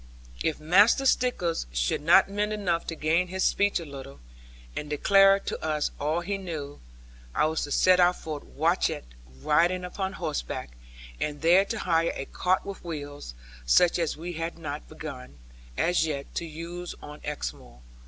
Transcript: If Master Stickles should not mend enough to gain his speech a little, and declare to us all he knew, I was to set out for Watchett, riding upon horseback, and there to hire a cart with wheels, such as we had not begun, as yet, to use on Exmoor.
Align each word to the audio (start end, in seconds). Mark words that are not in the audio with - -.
If 0.43 0.59
Master 0.59 1.05
Stickles 1.05 1.67
should 1.71 2.01
not 2.01 2.27
mend 2.27 2.51
enough 2.53 2.87
to 2.87 2.95
gain 2.95 3.27
his 3.27 3.43
speech 3.43 3.79
a 3.79 3.85
little, 3.85 4.19
and 4.75 4.89
declare 4.89 5.39
to 5.41 5.63
us 5.63 5.91
all 5.99 6.21
he 6.21 6.39
knew, 6.39 6.79
I 7.35 7.45
was 7.45 7.61
to 7.65 7.71
set 7.71 7.99
out 7.99 8.15
for 8.15 8.39
Watchett, 8.39 9.05
riding 9.43 9.85
upon 9.85 10.13
horseback, 10.13 10.71
and 11.19 11.43
there 11.43 11.65
to 11.65 11.77
hire 11.77 12.13
a 12.15 12.25
cart 12.25 12.65
with 12.65 12.83
wheels, 12.83 13.35
such 13.67 13.99
as 13.99 14.17
we 14.17 14.33
had 14.33 14.57
not 14.57 14.89
begun, 14.89 15.37
as 15.77 16.03
yet, 16.03 16.33
to 16.33 16.47
use 16.47 16.95
on 17.03 17.21
Exmoor. 17.23 17.81